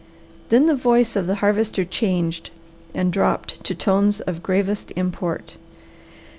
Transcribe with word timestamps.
Then 0.49 0.65
the 0.65 0.73
voice 0.73 1.15
of 1.15 1.27
the 1.27 1.35
Harvester 1.45 1.85
changed 1.85 2.49
and 2.91 3.13
dropped 3.13 3.63
to 3.63 3.75
tones 3.75 4.19
of 4.21 4.41
gravest 4.41 4.91
import. 4.95 5.57